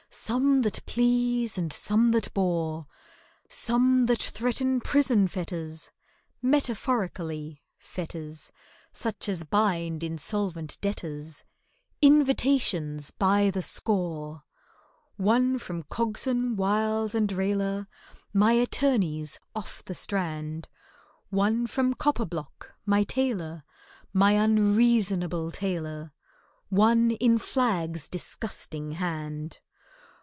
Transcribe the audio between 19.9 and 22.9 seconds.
Strand; One from COPPERBLOCK,